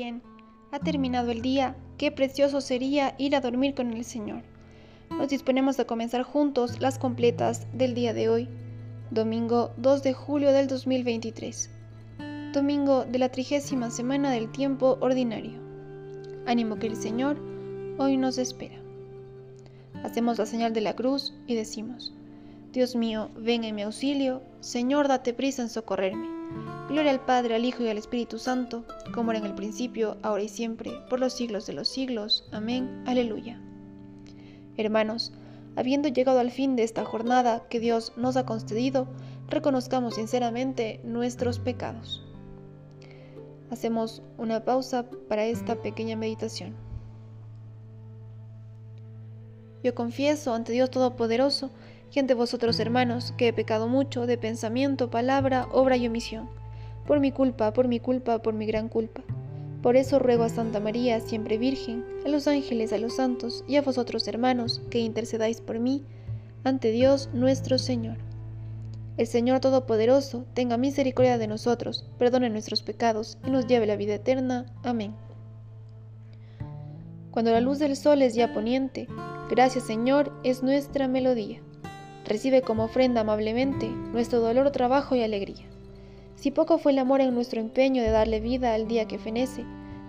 Bien, 0.00 0.22
ha 0.72 0.78
terminado 0.78 1.30
el 1.30 1.42
día, 1.42 1.76
qué 1.98 2.10
precioso 2.10 2.62
sería 2.62 3.14
ir 3.18 3.36
a 3.36 3.42
dormir 3.42 3.74
con 3.74 3.92
el 3.92 4.06
Señor. 4.06 4.40
Nos 5.10 5.28
disponemos 5.28 5.78
a 5.78 5.84
comenzar 5.84 6.22
juntos 6.22 6.80
las 6.80 6.98
completas 6.98 7.66
del 7.74 7.92
día 7.92 8.14
de 8.14 8.30
hoy, 8.30 8.48
domingo 9.10 9.74
2 9.76 10.02
de 10.02 10.14
julio 10.14 10.52
del 10.52 10.68
2023, 10.68 11.68
domingo 12.54 13.04
de 13.04 13.18
la 13.18 13.28
trigésima 13.28 13.90
semana 13.90 14.30
del 14.30 14.50
tiempo 14.50 14.96
ordinario. 15.02 15.60
Ánimo 16.46 16.76
que 16.76 16.86
el 16.86 16.96
Señor 16.96 17.38
hoy 17.98 18.16
nos 18.16 18.38
espera. 18.38 18.80
Hacemos 20.02 20.38
la 20.38 20.46
señal 20.46 20.72
de 20.72 20.80
la 20.80 20.96
cruz 20.96 21.34
y 21.46 21.56
decimos, 21.56 22.14
Dios 22.72 22.96
mío, 22.96 23.28
ven 23.36 23.64
en 23.64 23.74
mi 23.74 23.82
auxilio, 23.82 24.40
Señor, 24.60 25.08
date 25.08 25.34
prisa 25.34 25.60
en 25.60 25.68
socorrerme. 25.68 26.39
Gloria 26.88 27.12
al 27.12 27.24
Padre, 27.24 27.54
al 27.54 27.64
Hijo 27.64 27.84
y 27.84 27.88
al 27.88 27.98
Espíritu 27.98 28.38
Santo, 28.38 28.84
como 29.14 29.30
era 29.30 29.38
en 29.38 29.46
el 29.46 29.54
principio, 29.54 30.16
ahora 30.22 30.42
y 30.42 30.48
siempre, 30.48 30.90
por 31.08 31.20
los 31.20 31.32
siglos 31.32 31.66
de 31.66 31.72
los 31.72 31.88
siglos. 31.88 32.48
Amén. 32.50 33.04
Aleluya. 33.06 33.60
Hermanos, 34.76 35.32
habiendo 35.76 36.08
llegado 36.08 36.40
al 36.40 36.50
fin 36.50 36.74
de 36.74 36.82
esta 36.82 37.04
jornada 37.04 37.68
que 37.68 37.78
Dios 37.78 38.12
nos 38.16 38.36
ha 38.36 38.44
concedido, 38.44 39.06
reconozcamos 39.48 40.16
sinceramente 40.16 41.00
nuestros 41.04 41.58
pecados. 41.58 42.24
Hacemos 43.70 44.22
una 44.36 44.64
pausa 44.64 45.06
para 45.28 45.44
esta 45.44 45.76
pequeña 45.76 46.16
meditación. 46.16 46.74
Yo 49.82 49.94
confieso 49.94 50.54
ante 50.54 50.72
Dios 50.72 50.90
Todopoderoso 50.90 51.70
y 52.12 52.18
ante 52.18 52.34
vosotros 52.34 52.80
hermanos 52.80 53.32
que 53.36 53.48
he 53.48 53.52
pecado 53.52 53.88
mucho 53.88 54.26
de 54.26 54.38
pensamiento, 54.38 55.10
palabra, 55.10 55.68
obra 55.72 55.96
y 55.96 56.06
omisión 56.06 56.48
por 57.06 57.18
mi 57.20 57.32
culpa, 57.32 57.72
por 57.72 57.88
mi 57.88 57.98
culpa, 57.98 58.38
por 58.38 58.54
mi 58.54 58.66
gran 58.66 58.88
culpa. 58.88 59.22
Por 59.82 59.96
eso 59.96 60.18
ruego 60.18 60.44
a 60.44 60.48
Santa 60.48 60.78
María, 60.78 61.20
siempre 61.20 61.58
Virgen, 61.58 62.04
a 62.24 62.28
los 62.28 62.46
ángeles, 62.46 62.92
a 62.92 62.98
los 62.98 63.16
santos 63.16 63.64
y 63.66 63.76
a 63.76 63.82
vosotros 63.82 64.28
hermanos, 64.28 64.82
que 64.90 65.00
intercedáis 65.00 65.60
por 65.60 65.78
mí 65.78 66.04
ante 66.62 66.92
Dios 66.92 67.30
nuestro 67.32 67.78
Señor. 67.78 68.18
El 69.16 69.26
Señor 69.26 69.60
Todopoderoso 69.60 70.44
tenga 70.54 70.76
misericordia 70.76 71.36
de 71.36 71.46
nosotros, 71.46 72.06
perdone 72.18 72.48
nuestros 72.48 72.82
pecados 72.82 73.38
y 73.46 73.50
nos 73.50 73.66
lleve 73.66 73.86
la 73.86 73.96
vida 73.96 74.14
eterna. 74.14 74.66
Amén. 74.84 75.14
Cuando 77.30 77.50
la 77.50 77.60
luz 77.60 77.78
del 77.78 77.96
sol 77.96 78.22
es 78.22 78.34
ya 78.34 78.52
poniente, 78.52 79.08
gracias 79.48 79.84
Señor 79.84 80.32
es 80.44 80.62
nuestra 80.62 81.08
melodía. 81.08 81.60
Recibe 82.30 82.62
como 82.62 82.84
ofrenda 82.84 83.22
amablemente 83.22 83.88
nuestro 83.88 84.38
dolor, 84.38 84.70
trabajo 84.70 85.16
y 85.16 85.22
alegría. 85.24 85.66
Si 86.36 86.52
poco 86.52 86.78
fue 86.78 86.92
el 86.92 87.00
amor 87.00 87.20
en 87.20 87.34
nuestro 87.34 87.60
empeño 87.60 88.04
de 88.04 88.10
darle 88.10 88.38
vida 88.38 88.72
al 88.72 88.86
día 88.86 89.08
que 89.08 89.18
fenece, 89.18 89.64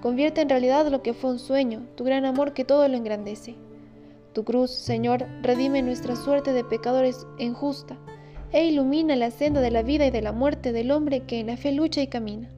convierte 0.00 0.40
en 0.40 0.48
realidad 0.48 0.88
lo 0.88 1.02
que 1.02 1.12
fue 1.12 1.32
un 1.32 1.38
sueño, 1.38 1.86
tu 1.94 2.04
gran 2.04 2.24
amor 2.24 2.54
que 2.54 2.64
todo 2.64 2.88
lo 2.88 2.96
engrandece. 2.96 3.56
Tu 4.32 4.44
cruz, 4.44 4.70
Señor, 4.70 5.26
redime 5.42 5.82
nuestra 5.82 6.16
suerte 6.16 6.54
de 6.54 6.64
pecadores 6.64 7.26
en 7.38 7.52
justa, 7.52 7.98
e 8.50 8.64
ilumina 8.64 9.14
la 9.14 9.30
senda 9.30 9.60
de 9.60 9.70
la 9.70 9.82
vida 9.82 10.06
y 10.06 10.10
de 10.10 10.22
la 10.22 10.32
muerte 10.32 10.72
del 10.72 10.92
hombre 10.92 11.24
que 11.26 11.40
en 11.40 11.48
la 11.48 11.58
fe 11.58 11.72
lucha 11.72 12.00
y 12.00 12.06
camina. 12.06 12.50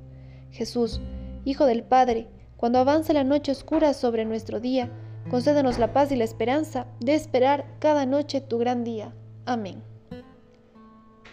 Jesús, 0.52 1.00
Hijo 1.44 1.66
del 1.66 1.82
Padre, 1.82 2.28
cuando 2.56 2.78
avanza 2.78 3.12
la 3.12 3.24
noche 3.24 3.50
oscura 3.50 3.92
sobre 3.92 4.24
nuestro 4.24 4.60
día, 4.60 4.88
concédanos 5.28 5.80
la 5.80 5.92
paz 5.92 6.12
y 6.12 6.16
la 6.16 6.22
esperanza 6.22 6.86
de 7.00 7.16
esperar 7.16 7.66
cada 7.80 8.06
noche 8.06 8.40
tu 8.40 8.58
gran 8.58 8.84
día. 8.84 9.12
Amén. 9.48 9.82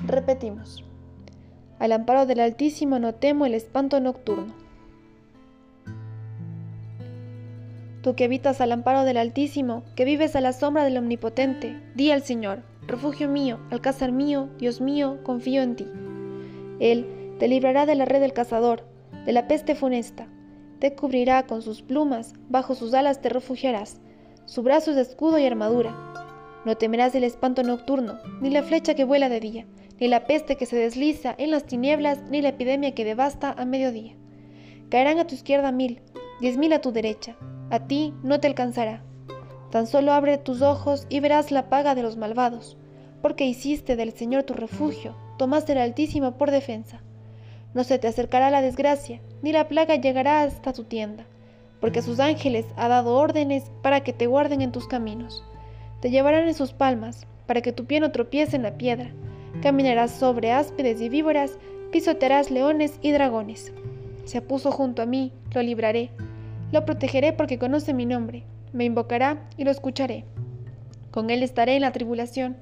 Repetimos. 0.08 0.86
Al 1.80 1.92
amparo 1.92 2.26
del 2.26 2.40
Altísimo 2.40 2.98
no 2.98 3.14
temo 3.14 3.46
el 3.46 3.54
espanto 3.54 4.00
nocturno. 4.00 4.54
Tú 8.02 8.16
que 8.16 8.24
habitas 8.24 8.62
al 8.62 8.72
amparo 8.72 9.04
del 9.04 9.18
Altísimo, 9.18 9.84
que 9.98 10.06
vives 10.06 10.38
a 10.38 10.40
la 10.40 10.54
sombra 10.54 10.86
del 10.86 10.96
Omnipotente, 10.96 11.78
di 11.94 12.12
al 12.12 12.24
Señor, 12.24 12.64
refugio 12.88 13.28
mío, 13.28 13.59
alcázar 13.70 14.14
mío, 14.14 14.48
Dios 14.59 14.80
mío, 14.80 15.20
confío 15.24 15.62
en 15.62 15.75
ti. 15.75 15.88
Él 16.80 17.36
te 17.38 17.50
librará 17.50 17.86
de 17.86 17.96
la 17.96 18.06
red 18.06 18.22
del 18.22 18.31
cazador, 18.31 18.86
de 19.25 19.34
la 19.34 19.50
peste 19.50 19.75
funesta, 19.75 20.30
te 20.80 20.96
cubrirá 20.96 21.48
con 21.48 21.62
sus 21.62 21.81
plumas, 21.81 22.31
bajo 22.48 22.75
sus 22.75 22.94
alas 22.94 23.20
te 23.20 23.28
refugiarás, 23.28 24.00
su 24.46 24.64
brazo 24.64 24.92
es 24.92 24.98
escudo 24.98 25.38
y 25.38 25.46
armadura. 25.46 26.15
No 26.66 26.76
temerás 26.76 27.16
el 27.16 27.24
espanto 27.24 27.64
nocturno, 27.64 28.20
ni 28.42 28.50
la 28.50 28.64
flecha 28.64 28.96
que 28.96 29.06
vuela 29.06 29.30
de 29.30 29.40
día 29.40 29.66
ni 30.00 30.08
la 30.08 30.26
peste 30.26 30.58
que 30.58 30.66
se 30.66 30.76
desliza 30.76 31.36
en 31.38 31.52
las 31.52 31.66
tinieblas, 31.66 32.20
ni 32.30 32.42
la 32.42 32.50
epidemia 32.50 32.94
que 32.94 33.06
devasta 33.06 33.52
a 33.58 33.66
mediodía. 33.66 34.14
Caerán 34.90 35.20
a 35.20 35.28
tu 35.28 35.36
izquierda 35.36 35.72
mil, 35.72 36.02
diez 36.42 36.58
mil 36.58 36.74
a 36.74 36.81
tu 36.81 36.92
derecha, 36.92 37.36
a 37.70 37.80
ti 37.88 38.14
no 38.24 38.40
te 38.40 38.48
alcanzará. 38.48 39.04
Tan 39.72 39.88
solo 39.88 40.14
abre 40.14 40.38
tus 40.38 40.62
ojos 40.62 41.08
y 41.09 41.20
verás 41.20 41.52
la 41.52 41.70
paga 41.70 41.96
de 41.96 42.04
los 42.04 42.18
malvados, 42.18 42.78
porque 43.22 43.46
hiciste 43.46 43.96
del 43.96 44.12
Señor 44.12 44.44
tu 44.44 44.54
refugio, 44.54 45.16
tomaste 45.38 45.72
el 45.72 45.80
Altísimo 45.80 46.38
por 46.38 46.52
defensa. 46.52 47.02
No 47.74 47.84
se 47.84 47.98
te 47.98 48.08
acercará 48.08 48.50
la 48.52 48.62
desgracia, 48.62 49.22
ni 49.42 49.52
la 49.52 49.68
plaga 49.68 49.96
llegará 49.96 50.44
hasta 50.44 50.72
tu 50.72 50.84
tienda, 50.84 51.25
porque 51.81 52.02
sus 52.02 52.20
ángeles 52.20 52.66
ha 52.78 52.88
dado 52.88 53.16
órdenes 53.16 53.72
para 53.81 54.02
que 54.02 54.14
te 54.14 54.28
guarden 54.28 54.62
en 54.62 54.72
tus 54.72 54.88
caminos. 54.88 55.44
Te 56.01 56.09
llevarán 56.09 56.47
en 56.47 56.53
sus 56.53 56.73
palmas, 56.73 57.28
para 57.45 57.61
que 57.61 57.72
tu 57.72 57.85
pie 57.85 58.00
no 58.00 58.11
tropiece 58.11 58.56
en 58.56 58.63
la 58.63 58.78
piedra 58.78 59.11
Caminarás 59.61 60.11
sobre 60.11 60.51
áspides 60.51 61.01
y 61.01 61.09
víboras, 61.09 61.57
pisotearás 61.91 62.51
leones 62.51 63.00
y 63.01 63.11
dragones. 63.11 63.73
Se 64.25 64.41
puso 64.41 64.72
junto 64.72 65.01
a 65.01 65.06
mí, 65.06 65.31
lo 65.53 65.61
libraré. 65.61 66.11
Lo 66.72 66.85
protegeré 66.85 67.33
porque 67.33 67.57
conoce 67.57 67.94
mi 67.94 68.06
nombre. 68.06 68.44
Me 68.73 68.85
invocará 68.85 69.47
y 69.57 69.63
lo 69.63 69.72
escucharé. 69.72 70.25
Con 71.11 71.29
él 71.29 71.41
estaré 71.41 71.75
en 71.75 71.81
la 71.81 71.91
tribulación. 71.91 72.57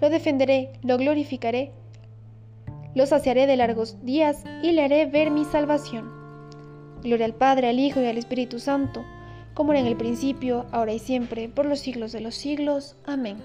Lo 0.00 0.10
defenderé, 0.10 0.72
lo 0.82 0.98
glorificaré. 0.98 1.72
Lo 2.94 3.06
saciaré 3.06 3.46
de 3.46 3.56
largos 3.56 4.04
días 4.04 4.44
y 4.62 4.72
le 4.72 4.84
haré 4.84 5.06
ver 5.06 5.30
mi 5.30 5.44
salvación. 5.44 6.12
Gloria 7.02 7.26
al 7.26 7.34
Padre, 7.34 7.68
al 7.68 7.80
Hijo 7.80 8.00
y 8.00 8.06
al 8.06 8.18
Espíritu 8.18 8.58
Santo, 8.58 9.04
como 9.54 9.72
era 9.72 9.80
en 9.80 9.86
el 9.86 9.96
principio, 9.96 10.66
ahora 10.72 10.92
y 10.92 10.98
siempre, 10.98 11.48
por 11.48 11.64
los 11.64 11.78
siglos 11.78 12.12
de 12.12 12.20
los 12.20 12.34
siglos. 12.34 12.96
Amén. 13.06 13.36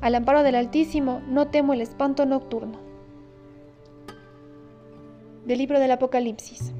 Al 0.00 0.14
amparo 0.14 0.42
del 0.42 0.56
Altísimo 0.56 1.22
no 1.28 1.48
temo 1.48 1.72
el 1.72 1.80
espanto 1.80 2.26
nocturno. 2.26 2.78
Del 5.46 5.58
libro 5.58 5.78
del 5.78 5.92
Apocalipsis. 5.92 6.72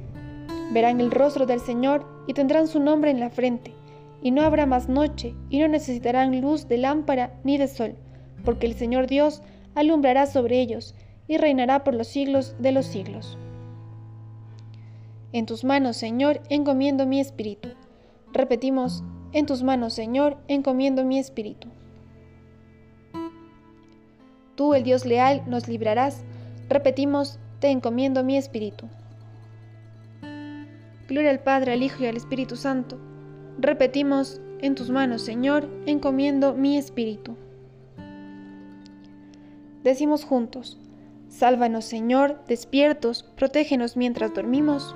Verán 0.71 0.99
el 0.99 1.11
rostro 1.11 1.45
del 1.45 1.61
Señor 1.61 2.05
y 2.27 2.33
tendrán 2.33 2.67
su 2.67 2.81
nombre 2.81 3.09
en 3.09 3.21
la 3.21 3.29
frente, 3.29 3.73
y 4.21 4.31
no 4.31 4.41
habrá 4.41 4.65
más 4.65 4.89
noche, 4.89 5.33
y 5.49 5.59
no 5.59 5.69
necesitarán 5.69 6.41
luz 6.41 6.67
de 6.67 6.77
lámpara 6.77 7.39
ni 7.45 7.57
de 7.57 7.69
sol, 7.69 7.95
porque 8.43 8.67
el 8.67 8.75
Señor 8.75 9.07
Dios 9.07 9.41
alumbrará 9.73 10.25
sobre 10.25 10.59
ellos, 10.59 10.93
y 11.29 11.37
reinará 11.37 11.83
por 11.83 11.93
los 11.93 12.07
siglos 12.07 12.55
de 12.59 12.73
los 12.73 12.85
siglos. 12.85 13.37
En 15.31 15.45
tus 15.45 15.63
manos, 15.63 15.97
Señor, 15.97 16.41
encomiendo 16.49 17.05
mi 17.05 17.19
espíritu. 17.19 17.69
Repetimos, 18.33 19.03
en 19.33 19.45
tus 19.45 19.63
manos, 19.63 19.93
Señor, 19.93 20.37
encomiendo 20.47 21.03
mi 21.03 21.19
espíritu. 21.19 21.67
Tú, 24.55 24.73
el 24.73 24.83
Dios 24.83 25.05
leal, 25.05 25.43
nos 25.47 25.67
librarás. 25.67 26.23
Repetimos, 26.69 27.39
te 27.59 27.69
encomiendo 27.69 28.23
mi 28.23 28.37
espíritu. 28.37 28.87
Gloria 31.07 31.29
al 31.29 31.39
Padre, 31.39 31.73
al 31.73 31.83
Hijo 31.83 32.03
y 32.03 32.07
al 32.07 32.17
Espíritu 32.17 32.55
Santo. 32.55 32.97
Repetimos, 33.59 34.41
en 34.59 34.75
tus 34.75 34.89
manos, 34.89 35.21
Señor, 35.21 35.69
encomiendo 35.85 36.53
mi 36.53 36.77
espíritu. 36.77 37.37
Decimos 39.83 40.25
juntos, 40.25 40.79
sálvanos, 41.29 41.85
Señor, 41.85 42.43
despiertos, 42.47 43.23
protégenos 43.23 43.95
mientras 43.95 44.33
dormimos, 44.33 44.95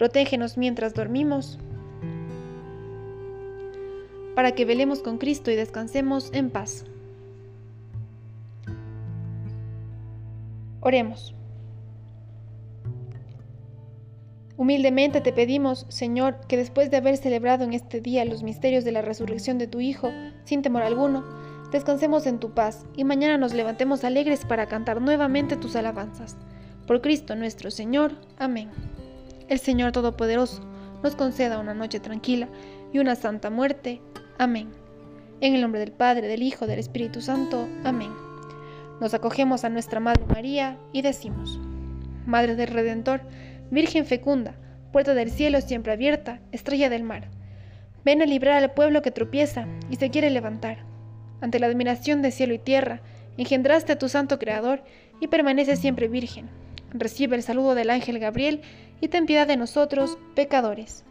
protégenos 0.00 0.56
mientras 0.56 0.94
dormimos, 0.94 1.58
para 4.34 4.52
que 4.52 4.64
velemos 4.64 5.02
con 5.02 5.18
Cristo 5.18 5.50
y 5.50 5.56
descansemos 5.56 6.30
en 6.32 6.48
paz. 6.48 6.86
Oremos. 10.80 11.34
Humildemente 14.56 15.20
te 15.20 15.34
pedimos, 15.34 15.84
Señor, 15.90 16.46
que 16.48 16.56
después 16.56 16.90
de 16.90 16.96
haber 16.96 17.18
celebrado 17.18 17.64
en 17.64 17.74
este 17.74 18.00
día 18.00 18.24
los 18.24 18.42
misterios 18.42 18.84
de 18.84 18.92
la 18.92 19.02
resurrección 19.02 19.58
de 19.58 19.66
tu 19.66 19.80
Hijo, 19.80 20.10
sin 20.44 20.62
temor 20.62 20.80
alguno, 20.80 21.26
descansemos 21.72 22.26
en 22.26 22.38
tu 22.38 22.54
paz 22.54 22.86
y 22.96 23.04
mañana 23.04 23.36
nos 23.36 23.52
levantemos 23.52 24.02
alegres 24.04 24.46
para 24.46 24.64
cantar 24.64 25.02
nuevamente 25.02 25.58
tus 25.58 25.76
alabanzas. 25.76 26.38
Por 26.86 27.02
Cristo 27.02 27.36
nuestro 27.36 27.70
Señor. 27.70 28.12
Amén. 28.38 28.70
El 29.50 29.58
Señor 29.58 29.90
Todopoderoso 29.90 30.62
nos 31.02 31.16
conceda 31.16 31.58
una 31.58 31.74
noche 31.74 31.98
tranquila 31.98 32.48
y 32.92 33.00
una 33.00 33.16
santa 33.16 33.50
muerte. 33.50 34.00
Amén. 34.38 34.70
En 35.40 35.56
el 35.56 35.60
nombre 35.60 35.80
del 35.80 35.90
Padre, 35.90 36.28
del 36.28 36.44
Hijo, 36.44 36.68
del 36.68 36.78
Espíritu 36.78 37.20
Santo. 37.20 37.68
Amén. 37.82 38.12
Nos 39.00 39.12
acogemos 39.12 39.64
a 39.64 39.68
nuestra 39.68 39.98
Madre 39.98 40.24
María 40.26 40.78
y 40.92 41.02
decimos, 41.02 41.58
Madre 42.26 42.54
del 42.54 42.68
Redentor, 42.68 43.22
Virgen 43.72 44.06
fecunda, 44.06 44.54
puerta 44.92 45.14
del 45.14 45.32
cielo 45.32 45.60
siempre 45.60 45.94
abierta, 45.94 46.38
estrella 46.52 46.88
del 46.88 47.02
mar. 47.02 47.28
Ven 48.04 48.22
a 48.22 48.26
librar 48.26 48.62
al 48.62 48.72
pueblo 48.72 49.02
que 49.02 49.10
tropieza 49.10 49.66
y 49.90 49.96
se 49.96 50.10
quiere 50.10 50.30
levantar. 50.30 50.84
Ante 51.40 51.58
la 51.58 51.66
admiración 51.66 52.22
de 52.22 52.30
cielo 52.30 52.54
y 52.54 52.58
tierra, 52.58 53.00
engendraste 53.36 53.94
a 53.94 53.98
tu 53.98 54.08
santo 54.08 54.38
Creador 54.38 54.84
y 55.20 55.28
permanece 55.28 55.76
siempre 55.76 56.08
virgen. 56.08 56.48
Recibe 56.92 57.36
el 57.36 57.42
saludo 57.42 57.74
del 57.74 57.90
ángel 57.90 58.18
Gabriel 58.18 58.62
y 59.00 59.08
ten 59.08 59.26
piedad 59.26 59.46
de 59.46 59.56
nosotros, 59.56 60.18
pecadores. 60.34 61.04